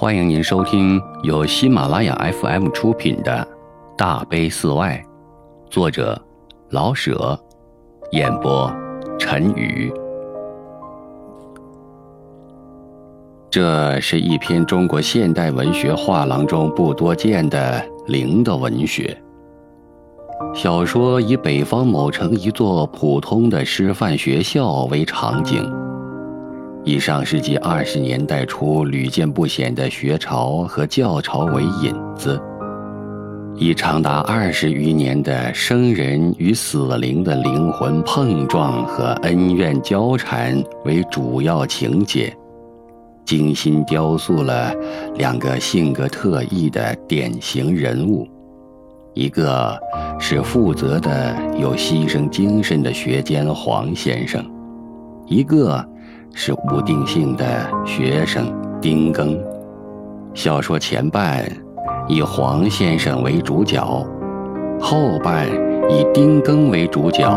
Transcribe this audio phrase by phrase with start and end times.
[0.00, 3.44] 欢迎您收听由喜马拉雅 FM 出品的
[3.96, 5.04] 《大悲寺外》，
[5.72, 6.16] 作者
[6.70, 7.36] 老舍，
[8.12, 8.72] 演播
[9.18, 9.92] 陈宇。
[13.50, 19.20] 这是一篇中国现代文学画廊中不多见的灵的文学。
[20.54, 25.87] 小说以北方某城一座普通的师范学校为场景。
[26.88, 32.40] 以上世纪二十年代初屡见不鲜的学潮和教潮为引子，
[33.56, 42.34] 以长达二十余年的生人与死灵的灵魂碰撞和恩怨交缠为主要情节，
[43.22, 44.72] 精心雕塑了
[45.16, 48.26] 两个性格特异的典型人物，
[49.12, 49.78] 一个
[50.18, 54.42] 是负责的有牺牲精神的学监黄先生，
[55.26, 55.86] 一个。
[56.34, 59.38] 是无定性的学生丁庚。
[60.34, 61.44] 小说前半
[62.06, 63.84] 以黄先生为主角，
[64.80, 65.46] 后半
[65.90, 67.28] 以丁庚为主角。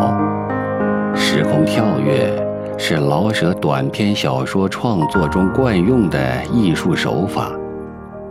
[1.14, 2.32] 时空跳跃
[2.78, 7.52] 是老舍短篇小说创作中惯用的艺术手法。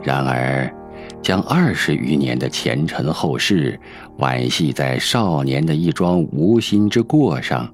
[0.02, 0.72] 然而，
[1.20, 3.78] 将二十余年的前尘后事
[4.18, 7.68] 惋惜在少年的一桩无心之过上。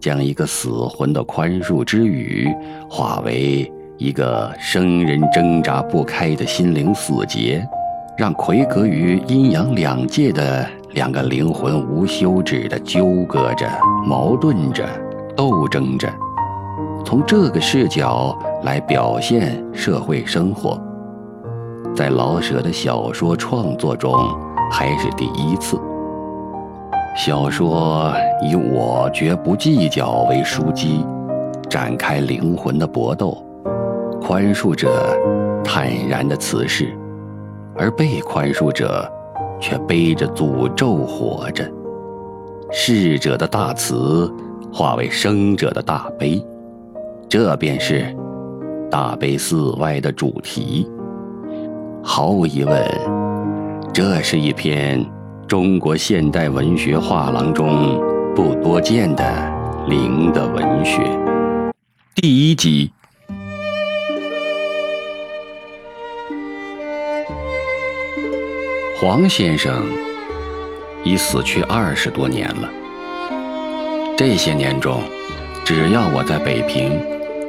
[0.00, 2.48] 将一个死魂的宽恕之语，
[2.90, 7.66] 化为一个生人挣扎不开的心灵死结，
[8.18, 13.66] 让魁隔于阴阳两界的两个灵魂无休止地纠葛着、
[14.06, 14.86] 矛盾着、
[15.36, 16.12] 斗争着。
[17.04, 20.80] 从这个视角来表现社会生活，
[21.94, 24.12] 在老舍的小说创作中
[24.70, 25.78] 还是第一次。
[27.16, 28.12] 小说
[28.42, 31.06] 以“我绝不计较”为枢机，
[31.70, 33.40] 展开灵魂的搏斗，
[34.20, 35.16] 宽恕者
[35.62, 36.92] 坦然的辞世，
[37.76, 39.08] 而被宽恕者
[39.60, 41.64] 却背着诅咒活着。
[42.72, 44.28] 逝者的大慈
[44.72, 46.44] 化为生者的大悲，
[47.28, 48.04] 这便是
[48.90, 50.90] 大悲寺外的主题。
[52.02, 52.84] 毫无疑问，
[53.92, 55.13] 这是一篇。
[55.46, 58.00] 中国现代文学画廊中
[58.34, 59.24] 不多见的
[59.86, 61.02] 灵的文学，
[62.14, 62.90] 第一集。
[68.98, 69.84] 黄先生
[71.04, 72.70] 已死去二十多年了。
[74.16, 75.02] 这些年中，
[75.62, 76.98] 只要我在北平，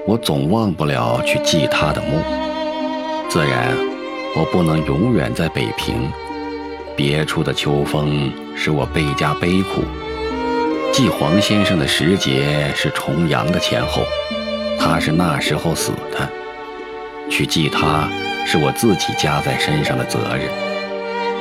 [0.05, 2.17] 我总忘不了去祭他的墓。
[3.29, 3.73] 自然，
[4.35, 5.95] 我不能永远在北平。
[6.95, 9.83] 别处的秋风使我倍加悲苦。
[10.93, 14.03] 祭黄先生的时节是重阳的前后，
[14.79, 16.29] 他是那时候死的。
[17.29, 18.07] 去祭他
[18.45, 20.47] 是我自己加在身上的责任。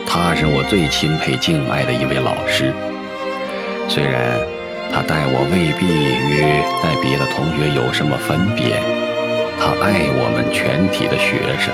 [0.06, 2.72] 他是我最钦佩敬爱的一位老师，
[3.88, 4.38] 虽然
[4.92, 6.40] 他待我未必与
[6.82, 8.82] 待别的同学有什么分别，
[9.58, 11.72] 他爱我们全体的学生。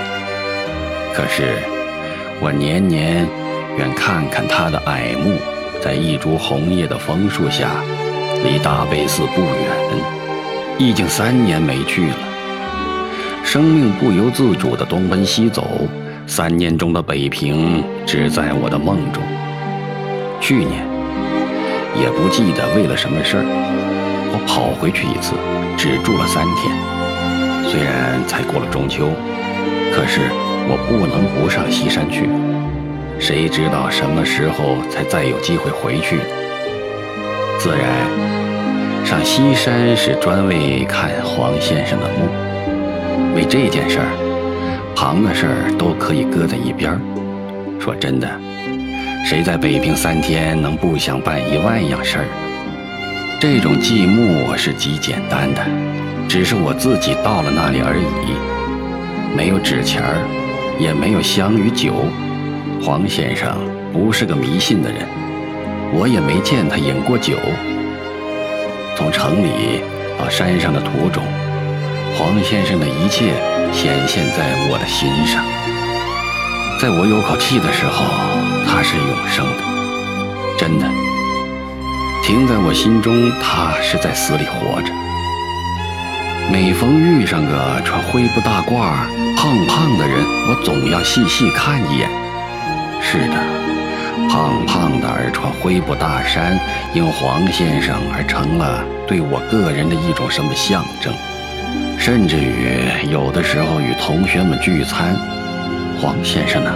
[1.13, 1.57] 可是
[2.39, 3.27] 我年年。
[3.77, 5.37] 愿看看他的矮墓，
[5.81, 7.69] 在一株红叶的枫树下，
[8.43, 9.51] 离大悲寺不远。
[10.77, 12.17] 已经三年没去了，
[13.43, 15.87] 生命不由自主地东奔西走。
[16.27, 19.21] 三年中的北平，只在我的梦中。
[20.39, 20.83] 去年，
[21.99, 23.43] 也不记得为了什么事儿，
[24.33, 25.33] 我跑回去一次，
[25.77, 26.73] 只住了三天。
[27.69, 29.09] 虽然才过了中秋，
[29.93, 30.21] 可是
[30.67, 32.29] 我不能不上西山去。
[33.21, 36.17] 谁知道什么时候才再有机会回去？
[37.59, 43.35] 自然，上西山是专为看黄先生的墓。
[43.35, 44.09] 为这件事儿，
[44.95, 46.99] 旁的事儿都可以搁在一边儿。
[47.79, 48.27] 说真的，
[49.23, 52.25] 谁在北平三天能不想办一万样事儿？
[53.39, 55.61] 这种祭墓是极简单的，
[56.27, 59.37] 只是我自己到了那里而已。
[59.37, 60.17] 没有纸钱儿，
[60.79, 61.93] 也没有香与酒。
[62.83, 63.55] 黄先生
[63.93, 65.07] 不是个迷信的人，
[65.93, 67.37] 我也没见他饮过酒。
[68.97, 69.81] 从城里
[70.17, 71.23] 到山上的途中，
[72.17, 73.33] 黄先生的一切
[73.71, 75.43] 显现在我的心上。
[76.79, 78.03] 在我有口气的时候，
[78.65, 79.61] 他是永生的，
[80.57, 80.85] 真的。
[82.23, 84.91] 停在我心中，他是在死里活着。
[86.51, 89.05] 每逢遇上个穿灰布大褂、
[89.37, 92.09] 胖胖的人，我总要细细看一眼。
[93.01, 93.35] 是的，
[94.29, 96.57] 胖胖的而穿灰布大衫，
[96.93, 101.13] 因黄先生而成了对我个人的一种什么象征？
[101.97, 102.79] 甚至于
[103.11, 105.15] 有的时候与同学们聚餐，
[105.99, 106.71] 黄先生呢，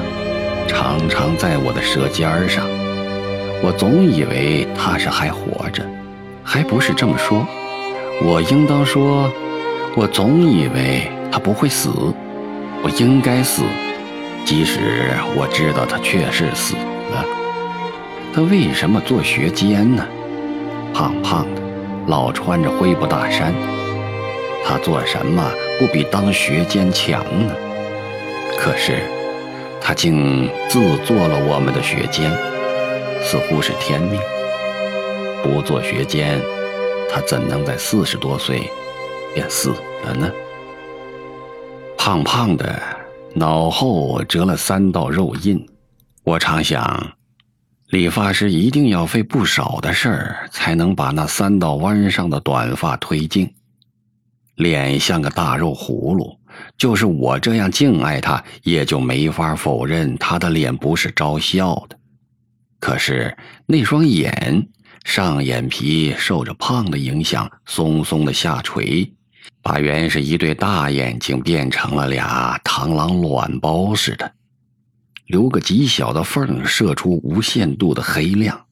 [0.67, 2.65] 常常在我的舌尖上。
[3.63, 5.83] 我总以为他是还活着，
[6.43, 7.47] 还不是这么说。
[8.21, 9.31] 我应当说，
[9.95, 11.89] 我总以为他不会死，
[12.83, 13.63] 我应该死，
[14.45, 16.75] 即使我知道他确实死
[17.11, 17.25] 了。
[18.33, 20.05] 他为什么做学监呢？
[20.93, 21.61] 胖胖的，
[22.07, 23.53] 老穿着灰布大衫。
[24.63, 27.53] 他做什么不比当学监强呢？
[28.57, 28.99] 可是，
[29.81, 32.31] 他竟自做了我们的学监，
[33.21, 34.19] 似乎是天命。
[35.43, 36.39] 不做学监，
[37.11, 38.69] 他怎能在四十多岁
[39.33, 39.69] 便死
[40.03, 40.31] 了呢？
[41.97, 42.79] 胖胖的，
[43.37, 45.67] 脑后折了三道肉印。
[46.23, 47.17] 我常想，
[47.89, 53.53] 理发师一定要费不少的事儿，才能把那三道弯上的短发推净。
[54.55, 56.39] 脸像个大肉葫芦，
[56.77, 61.99] 就是我这样敬爱他，也就没法否认他的脸不是招笑的。
[62.79, 64.65] 可是那双眼，
[65.03, 69.11] 上眼皮受着胖的影响，松松的下垂，
[69.61, 74.33] 把原是一对大眼睛变成了俩螳螂卵包似的，
[75.27, 78.65] 留个极小的缝，射出无限度的黑亮，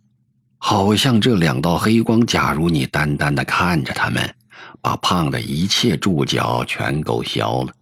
[0.57, 4.35] 好像这两道黑光，假如你单单的看着他们。
[4.81, 7.73] 把胖的一切注脚全勾销了。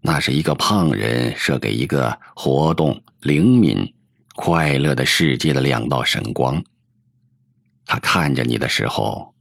[0.00, 3.92] 那是一个胖人射给一个活动、灵敏、
[4.36, 6.62] 快乐的世界的两道神光。
[7.86, 9.34] 他看着你的时候，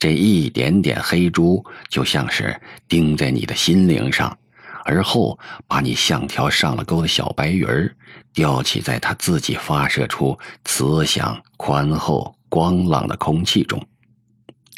[0.00, 4.36] 这一点点黑珠就像是钉在你的心灵上，
[4.84, 5.38] 而后
[5.68, 7.94] 把你像条上了钩的小白鱼儿，
[8.32, 13.80] 吊起在他自己发射出慈祥、宽厚、光朗的空气中，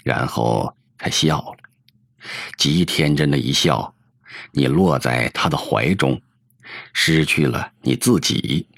[0.05, 0.71] 然后。
[1.05, 1.57] 他笑了，
[2.57, 3.93] 极天真的一笑。
[4.53, 6.23] 你落在他的怀中，
[6.93, 8.69] 失去了你自己。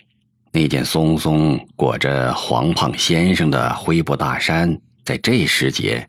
[0.52, 6.08] 那件松松裹着黄胖先生的灰布大衫，在这时节，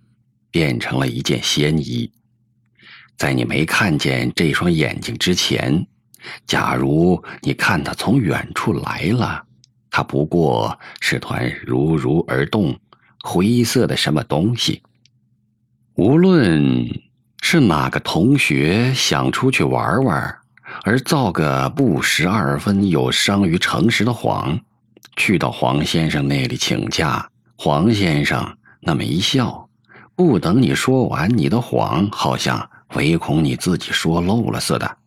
[0.56, 2.10] 变成了一件仙衣。
[3.18, 5.86] 在你没看见这双眼睛之前，
[6.48, 9.44] 假如你看他从远处来了，
[9.92, 12.80] 他不过是团如如而动、
[13.22, 14.82] 灰色的什么东西。
[15.96, 16.88] 无论
[17.42, 20.38] 是哪个同学想出去玩玩，
[20.86, 24.58] 而造个不十二分有伤于诚实的谎，
[25.18, 29.65] 去到黄先生那里请假，黄先生那么一笑，
[30.16, 34.98] 不等你说完你的谎，好像唯恐你自己说漏了似的，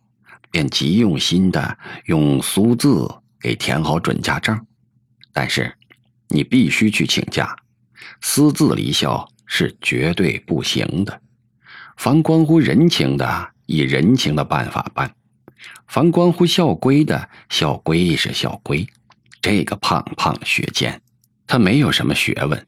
[0.51, 3.09] 便极用心的用苏字
[3.39, 4.65] 给填好准假证。
[5.33, 5.75] 但是
[6.27, 7.55] 你必须去请假，
[8.21, 9.27] 私自离校。
[9.51, 11.21] 是绝对不行的。
[11.97, 15.09] 凡关乎人情的，以人情的办法办；
[15.87, 18.87] 凡关乎校规的，校规是校规。
[19.41, 21.01] 这个胖胖学监，
[21.47, 22.67] 他没有什么学问。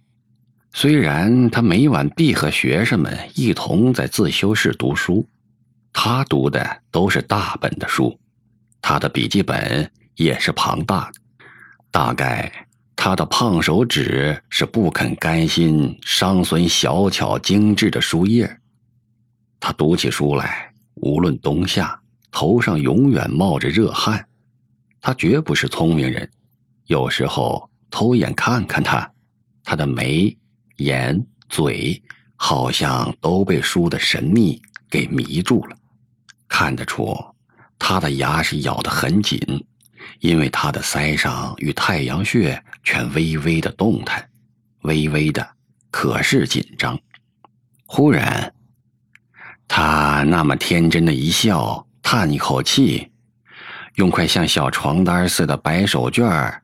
[0.74, 5.28] 虽然他每晚必和学生们一同在自修室读书，
[5.92, 8.18] 他读的都是大本的书，
[8.82, 11.20] 他的笔记本也是庞大的，
[11.92, 12.68] 大概。
[12.96, 18.60] 他的胖手指是不肯甘心伤损小巧精致的书页。
[19.60, 22.00] 他读起书来，无论冬夏，
[22.30, 24.24] 头上永远冒着热汗。
[25.00, 26.30] 他绝不是聪明人。
[26.86, 29.12] 有时候偷眼看看他，
[29.63, 30.38] 他的眉、
[30.84, 32.02] 眼、嘴，
[32.36, 35.76] 好像都被书的神秘给迷住了。
[36.48, 37.18] 看得出，
[37.80, 39.40] 他的牙是咬得很紧。
[40.20, 44.30] 因为他的腮上与太阳穴全微微的动弹，
[44.82, 45.48] 微微的，
[45.90, 47.00] 可是紧张。
[47.86, 48.54] 忽然，
[49.68, 53.12] 他那么天真的一笑，叹一口气，
[53.96, 56.60] 用块像小床单似的白手绢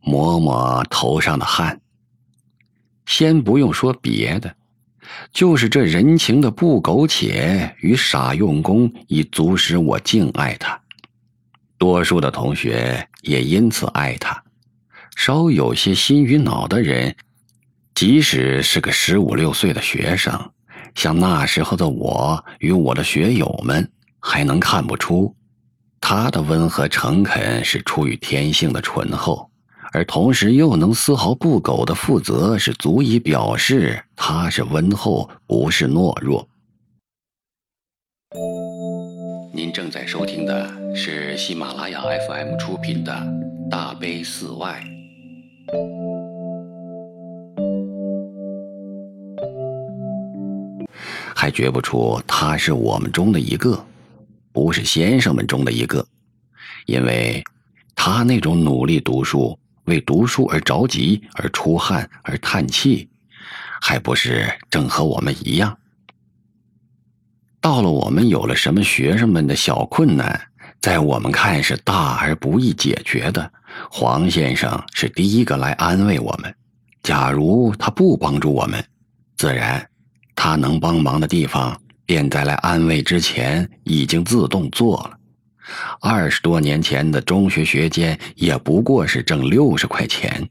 [0.00, 1.80] 抹抹头上的汗。
[3.06, 4.54] 先不用说别的，
[5.32, 10.80] 就是这人情的不苟且与傻用功，已足使我敬爱他。
[11.78, 14.44] 多数的同学也因此爱他，
[15.16, 17.16] 稍有些心与脑的人，
[17.94, 20.52] 即使是个十五六岁的学生，
[20.94, 23.90] 像那时候的我与我的学友们，
[24.20, 25.34] 还能看不出，
[26.00, 29.50] 他的温和诚恳是出于天性的醇厚，
[29.92, 36.48] 而同时又能丝毫不苟的负责，是足以表示他是温厚，不是懦弱。
[39.52, 43.12] 您正在收听的是喜马拉雅 FM 出品的
[43.70, 44.82] 《大悲寺外》。
[51.34, 53.84] 还觉不出他是我们中的一个，
[54.52, 56.06] 不是先生们中的一个，
[56.86, 57.44] 因为
[57.94, 63.08] 他那种努力读书、为读书而着急、而出汗、而叹气，
[63.80, 65.76] 还不是正和我们一样。
[67.60, 70.48] 到了我们有了什么学生们的小困难，
[70.80, 73.52] 在我们看是大而不易解决的，
[73.90, 76.52] 黄先生是第一个来安慰我们。
[77.02, 78.84] 假如他不帮助我们，
[79.36, 79.88] 自然
[80.34, 85.18] 他能帮忙的地方，便在来安慰之前已经自动做了。
[86.00, 90.48] 二十多年前的中学学监也不过是挣六十块钱，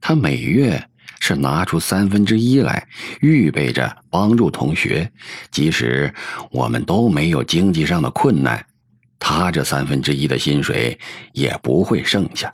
[0.00, 0.88] 他每月。
[1.24, 2.84] 是拿出三分之一来，
[3.20, 5.08] 预备着帮助同学，
[5.52, 6.12] 即使
[6.50, 8.66] 我们都没有经济上的困难，
[9.20, 10.98] 他这三分之一的薪水
[11.32, 12.52] 也不会剩下。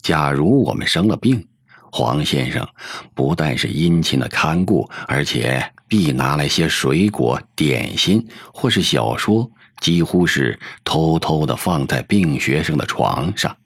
[0.00, 1.46] 假如我们生了病，
[1.92, 2.66] 黄先生
[3.12, 9.50] 不但是殷勤的看顾，而且必拿来些水果、点心或是小说，
[9.80, 13.56] 几乎是偷偷的放在病学生的床上。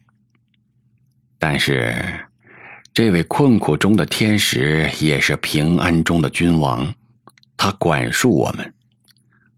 [1.38, 2.24] 但是。
[2.94, 6.92] 这位困苦中的天使，也是平安中的君王。
[7.56, 8.74] 他管束我们，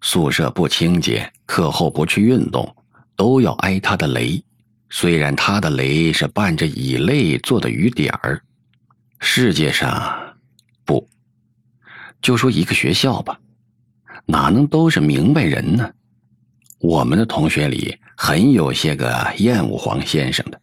[0.03, 2.77] 宿舍不清洁，课后不去运动，
[3.17, 4.45] 都要挨他的雷。
[4.91, 8.43] 虽然他的雷是伴着以泪做的雨点儿。
[9.21, 10.37] 世界上，
[10.85, 11.09] 不，
[12.21, 13.39] 就说一个学校吧，
[14.27, 15.91] 哪能都是明白人呢？
[16.79, 20.61] 我们的同学里，很有些个厌恶黄先生的。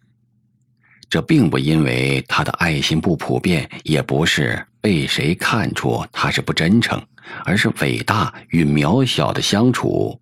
[1.09, 7.01] 这并不因为他的爱心不普遍，也不是被谁看出他是不真诚，
[7.45, 10.19] 而是伟大与渺小的相处，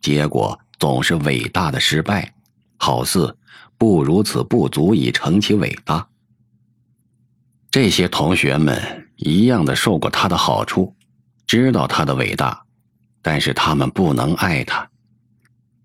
[0.00, 2.32] 结果总是伟大的失败，
[2.76, 3.36] 好似
[3.76, 6.06] 不如此不足以成其伟大。
[7.70, 10.94] 这些同学们一样的受过他的好处，
[11.46, 12.60] 知道他的伟大，
[13.20, 14.88] 但是他们不能爱他，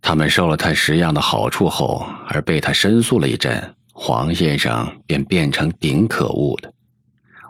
[0.02, 3.76] 他们受了他十样的好处后，而被他申诉了一阵。
[3.96, 6.74] 黄先生便变成顶可恶的，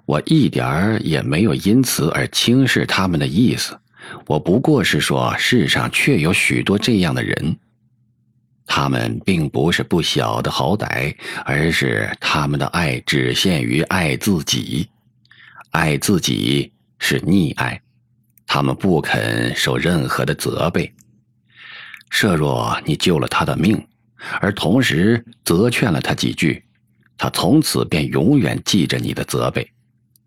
[0.05, 3.79] 我一点儿也没有因此而轻视他们的意思，
[4.27, 7.57] 我不过是说世上确有许多这样的人，
[8.65, 14.89] 他们并不是不晓得好歹，而是他们的爱只限于爱自己，
[15.73, 17.81] 爱自己是溺爱，
[18.45, 20.93] 他们不肯受任何的责备，
[22.11, 23.85] 设若你救了他的命。
[24.39, 26.63] 而同时责劝了他几句，
[27.17, 29.67] 他从此便永远记着你的责备，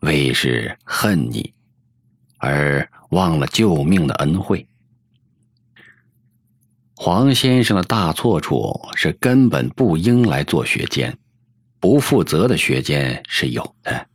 [0.00, 1.55] 为是恨你，
[2.38, 4.67] 而忘了救命的恩惠。
[6.97, 11.17] 黄先生的大错处是根本不应来做学监，
[11.79, 14.09] 不负责的学监是有的，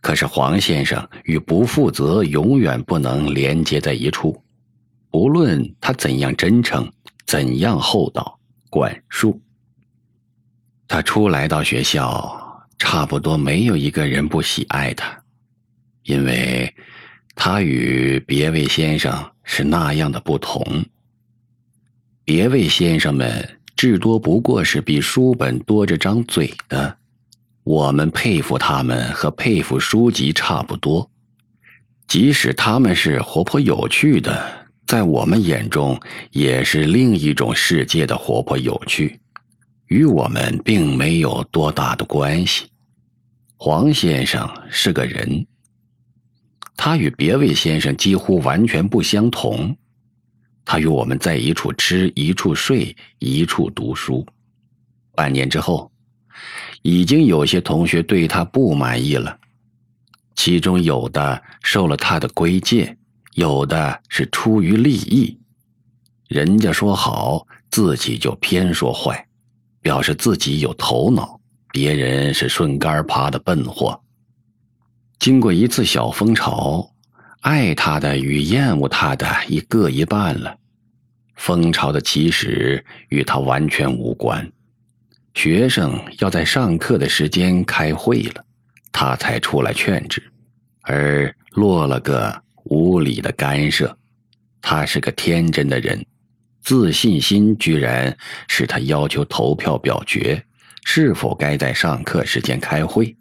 [0.00, 4.42] 可是黄先生与不负责永远不能连接在一处，
[5.12, 6.92] 无论他怎样真诚，
[7.26, 8.38] 怎样厚道。
[8.72, 9.42] 管束。
[10.86, 15.24] 他初来到学校，差不多没有一个人不喜爱他，
[16.04, 16.72] 因为
[17.34, 20.64] 他与别位先生是那样的不同。
[22.24, 26.96] 别位先生们至多不过是比书本多着张嘴的，
[27.62, 31.10] 我们佩服他们和佩服书籍差不多，
[32.08, 34.68] 即使他们是活泼有趣的。
[34.86, 36.00] 在我们眼中，
[36.32, 39.20] 也是另一种世界的活泼有趣，
[39.86, 42.66] 与我们并没有多大的关系。
[43.56, 45.46] 黄先生是个人，
[46.76, 49.76] 他与别位先生几乎完全不相同。
[50.64, 54.26] 他与我们在一处吃，一处睡，一处读书。
[55.14, 55.92] 半年之后，
[56.82, 59.38] 已经有些同学对他不满意了，
[60.34, 62.96] 其中有的受了他的规戒。
[63.34, 65.38] 有的是出于利益，
[66.26, 69.24] 人家说好，自己就偏说坏，
[69.80, 73.98] 表示自己有头脑，别人是顺杆爬的笨货。
[75.20, 76.90] 经过一次小风潮，
[77.42, 80.56] 爱他的与厌恶他的一各一半了。
[81.36, 84.50] 风潮的起始与他完全无关，
[85.34, 88.44] 学生要在上课的时间开会了，
[88.92, 90.22] 他才出来劝止，
[90.82, 92.42] 而落了个。
[92.64, 93.96] 无理的干涉，
[94.60, 96.04] 他是个天真的人，
[96.62, 100.40] 自信心居然使他要求投票表决
[100.84, 103.16] 是否该在上课时间开会。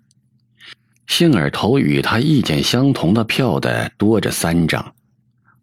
[1.08, 4.94] 幸而投与他意见相同的票的多着三张。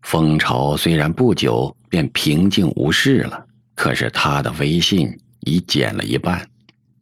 [0.02, 6.50] 风潮虽然不久便平静无事了，可是他的威信已减了一半，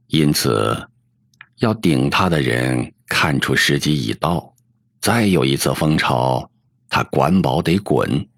[0.09, 0.87] 因此
[1.59, 4.55] 要顶他的人看出时机已到，
[5.01, 6.49] 再有一次风潮。
[6.91, 8.29] 他管饱得滚。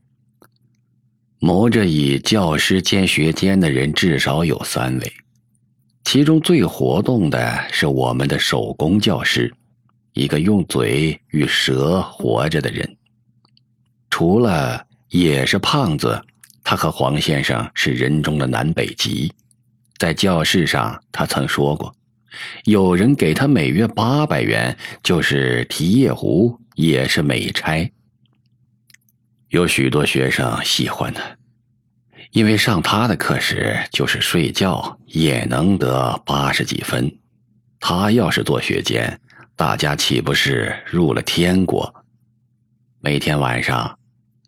[1.41, 5.13] 谋着以教师兼学监的人至少有三位，
[6.05, 9.53] 其中最活动的是我们的手工教师，
[10.15, 12.97] 一个用嘴与蛇活着的人。
[14.09, 16.25] 除了也是胖子，
[16.65, 19.31] 他和黄先生是人中的南北极。
[19.99, 21.95] 在教室上，他曾说过，
[22.65, 27.91] 有人给他每月八百元，就是提夜壶也是美差。
[29.49, 31.23] 有许多学生喜欢他，
[32.33, 37.11] 因为上他的课时就是睡觉也能得八十几分。
[37.81, 39.19] 他要是做学监，
[39.55, 41.95] 大家岂不是入了天国？
[43.01, 43.99] 每天晚上，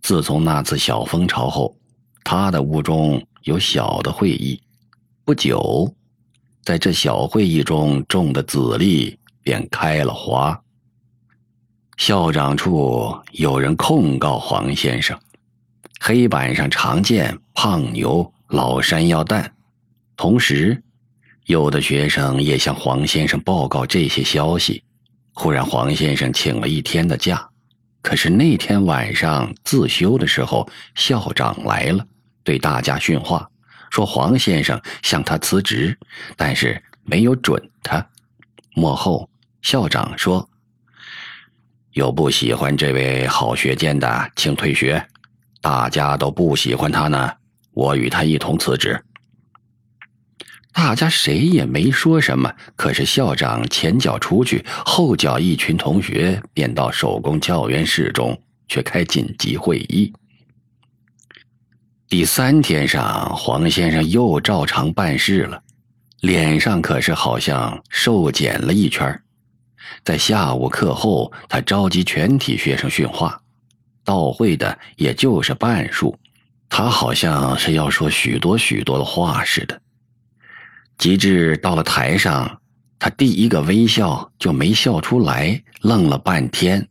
[0.03, 1.79] 自从那次小风潮后，
[2.25, 4.61] 他的屋中有小的会议。
[5.29, 5.95] 不久，
[6.63, 10.59] 在这小会议中种的籽粒便开了花。
[11.99, 15.21] 校长处有人控告黄先生，
[16.01, 19.53] 黑板上常见“胖牛”“老山药蛋”，
[20.17, 20.83] 同时，
[21.45, 24.83] 有的学生也向黄先生报告这些消息。
[25.35, 27.47] 忽然，黄先生请了一天的假，
[28.01, 32.03] 可是那天晚上自修的时候，校长来了，
[32.43, 33.47] 对大家训话，
[33.91, 35.99] 说黄先生向他辞职，
[36.37, 38.07] 但是没有准他。
[38.75, 39.29] 幕后，
[39.63, 40.49] 校长说。
[41.93, 45.05] 有不喜欢这位好学监的，请退学。
[45.61, 47.33] 大家都不喜欢他呢，
[47.73, 49.03] 我与他一同辞职。
[50.73, 52.55] 大家谁也没说什么。
[52.77, 60.13] 可是校长前脚出去，后脚一群同学便到手工教员室中去开紧急会议。
[62.09, 65.63] 第三天上，黄先生又照常办事了，
[66.21, 69.23] 脸上可是好像瘦减了一圈
[70.03, 73.39] 在下午课后，他召集全体学生训话，
[74.05, 76.19] 到会的也就是半数。
[76.71, 79.79] 他好像是要说许多许多的话似的。
[80.97, 82.59] 及至到了台上，
[82.99, 86.89] 他第一个微笑就没笑出来，愣了半天。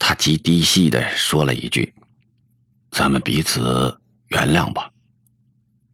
[0.00, 1.94] 他极低细的说了一句
[2.90, 3.99] ：“咱们彼此
[4.30, 4.90] 原谅吧。”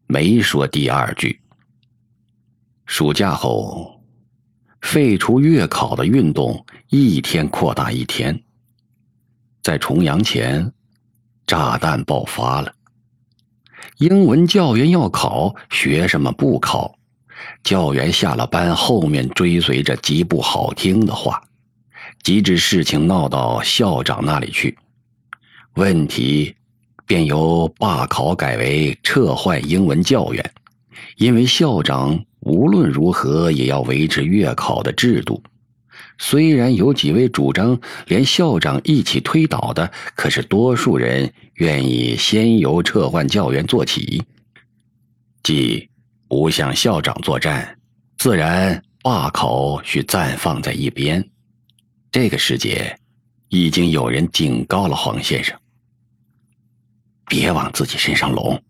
[0.09, 1.41] 没说第二句。
[2.87, 3.95] 暑假后。
[4.83, 8.41] 废除月考的运动一天扩大一天。
[9.61, 10.73] 在重阳前，
[11.45, 12.73] 炸弹爆发了。
[13.97, 16.97] 英文教员要考，学生们不考。
[17.65, 21.43] 教员下了班，后面追随着极不好听的话，
[22.23, 24.79] 及至事情闹到校长那里去，
[25.75, 26.55] 问题
[27.07, 30.53] 便由罢考改为撤换英文教员，
[31.17, 32.23] 因为校长。
[32.41, 35.43] 无论如何也要维持月考的制度。
[36.17, 44.23] 虽然有几位主张连校长一起推倒的，可是多数人愿意先由撤换教员做起，
[45.43, 45.89] 即
[46.29, 47.77] 不向校长作战，
[48.17, 51.29] 自然罢考需暂放在一边。
[52.13, 52.97] 这个时节，
[53.49, 55.59] 已经有人警告了黄先生，
[57.27, 58.63] 别往自己身上拢。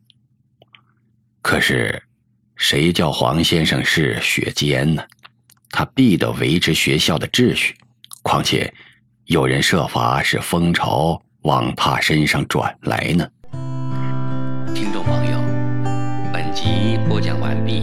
[1.42, 2.02] 可是。
[2.58, 5.04] 谁叫黄先生是学监呢？
[5.68, 7.76] 他必得维持学校的秩序。
[8.22, 8.72] 况且，
[9.26, 13.28] 有人设法使风潮往他身上转来呢。
[14.74, 15.38] 听众朋友，
[16.32, 17.82] 本集播讲完毕。